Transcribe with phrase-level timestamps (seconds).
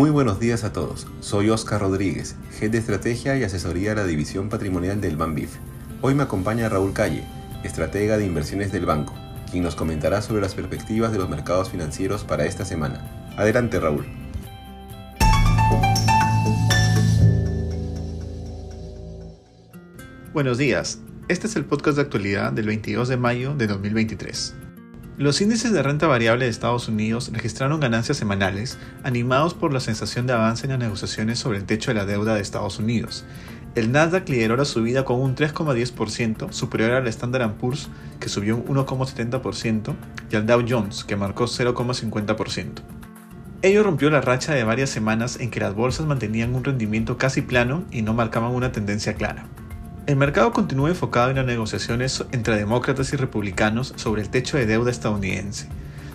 [0.00, 1.06] Muy buenos días a todos.
[1.20, 5.56] Soy Oscar Rodríguez, Head de Estrategia y Asesoría de la División Patrimonial del Banbif.
[6.00, 7.22] Hoy me acompaña Raúl Calle,
[7.64, 9.12] estratega de inversiones del banco,
[9.50, 13.34] quien nos comentará sobre las perspectivas de los mercados financieros para esta semana.
[13.36, 14.06] Adelante, Raúl.
[20.32, 20.98] Buenos días.
[21.28, 24.54] Este es el podcast de actualidad del 22 de mayo de 2023.
[25.20, 30.26] Los índices de renta variable de Estados Unidos registraron ganancias semanales, animados por la sensación
[30.26, 33.26] de avance en las negociaciones sobre el techo de la deuda de Estados Unidos.
[33.74, 38.64] El Nasdaq lideró la subida con un 3,10%, superior al Standard Poor's, que subió un
[38.64, 39.94] 1,70%,
[40.30, 42.80] y al Dow Jones, que marcó 0,50%.
[43.60, 47.42] Ello rompió la racha de varias semanas en que las bolsas mantenían un rendimiento casi
[47.42, 49.44] plano y no marcaban una tendencia clara.
[50.10, 54.66] El mercado continúa enfocado en las negociaciones entre demócratas y republicanos sobre el techo de
[54.66, 55.68] deuda estadounidense.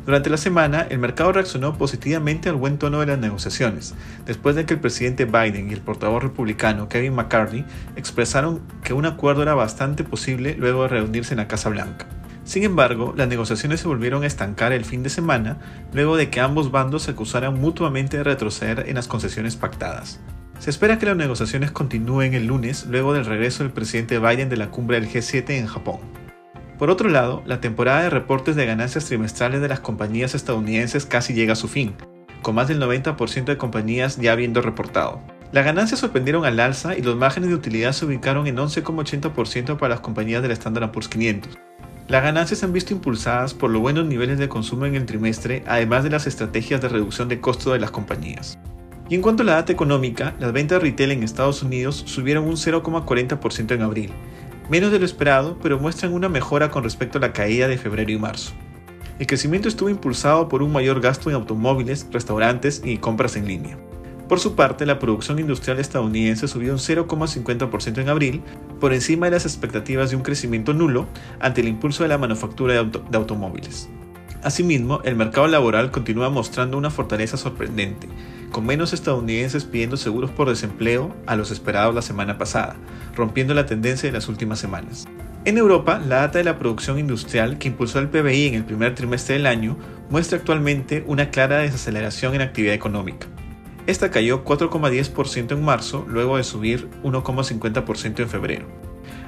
[0.06, 4.66] Durante la semana, el mercado reaccionó positivamente al buen tono de las negociaciones, después de
[4.66, 7.64] que el presidente Biden y el portavoz republicano Kevin McCarthy
[7.96, 12.06] expresaron que un acuerdo era bastante posible luego de reunirse en la Casa Blanca.
[12.44, 15.58] Sin embargo, las negociaciones se volvieron a estancar el fin de semana
[15.94, 20.20] luego de que ambos bandos se acusaran mutuamente de retroceder en las concesiones pactadas.
[20.60, 24.58] Se espera que las negociaciones continúen el lunes luego del regreso del presidente Biden de
[24.58, 26.00] la cumbre del G7 en Japón.
[26.80, 31.34] Por otro lado, la temporada de reportes de ganancias trimestrales de las compañías estadounidenses casi
[31.34, 31.94] llega a su fin,
[32.42, 35.22] con más del 90% de compañías ya habiendo reportado.
[35.52, 39.90] Las ganancias sorprendieron al alza y los márgenes de utilidad se ubicaron en 11,80% para
[39.90, 41.58] las compañías del Standard Poor's 500.
[42.08, 45.64] Las ganancias se han visto impulsadas por los buenos niveles de consumo en el trimestre,
[45.66, 48.60] además de las estrategias de reducción de costo de las compañías.
[49.08, 52.56] Y en cuanto a la data económica, las ventas retail en Estados Unidos subieron un
[52.56, 54.12] 0,40% en abril,
[54.70, 58.12] menos de lo esperado, pero muestran una mejora con respecto a la caída de febrero
[58.12, 58.54] y marzo.
[59.20, 63.78] El crecimiento estuvo impulsado por un mayor gasto en automóviles, restaurantes y compras en línea.
[64.28, 68.42] Por su parte, la producción industrial estadounidense subió un 0,50% en abril,
[68.80, 71.06] por encima de las expectativas de un crecimiento nulo
[71.40, 73.88] ante el impulso de la manufactura de, de automóviles.
[74.46, 78.08] Asimismo, el mercado laboral continúa mostrando una fortaleza sorprendente,
[78.52, 82.76] con menos estadounidenses pidiendo seguros por desempleo a los esperados la semana pasada,
[83.16, 85.08] rompiendo la tendencia de las últimas semanas.
[85.46, 88.94] En Europa, la data de la producción industrial que impulsó el PBI en el primer
[88.94, 89.78] trimestre del año
[90.12, 93.26] muestra actualmente una clara desaceleración en actividad económica.
[93.88, 98.85] Esta cayó 4,10% en marzo, luego de subir 1,50% en febrero.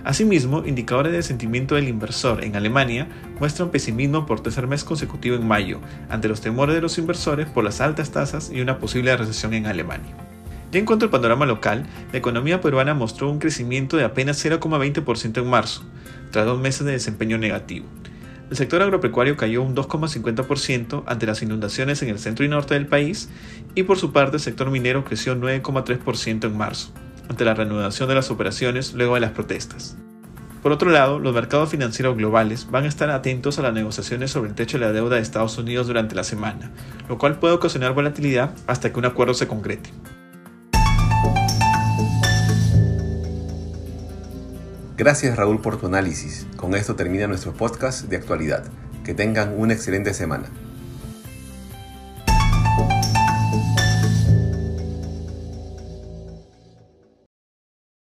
[0.08, 3.10] Asimismo, indicadores de sentimiento del inversor en Alemania
[3.42, 7.66] muestran pesimismo por tercer mes consecutivo en mayo, ante los temores de los inversores por
[7.66, 10.16] las altas tasas y una posible recesión en Alemania.
[10.72, 15.42] Ya en cuanto al panorama local, la economía peruana mostró un crecimiento de apenas 0,20%
[15.42, 15.84] en marzo,
[16.32, 17.86] tras dos meses de desempeño negativo.
[18.50, 22.88] El sector agropecuario cayó un 2,50% ante las inundaciones en el centro y norte del
[22.88, 23.28] país
[23.76, 26.94] y por su parte el sector minero creció 9,3% en marzo
[27.30, 29.98] ante la reanudación de las operaciones luego de las protestas.
[30.62, 34.50] Por otro lado, los mercados financieros globales van a estar atentos a las negociaciones sobre
[34.50, 36.72] el techo de la deuda de Estados Unidos durante la semana,
[37.08, 39.92] lo cual puede ocasionar volatilidad hasta que un acuerdo se concrete.
[44.98, 46.48] Gracias Raúl por tu análisis.
[46.58, 48.66] Con esto termina nuestro podcast de actualidad.
[49.06, 50.50] Que tengan una excelente semana.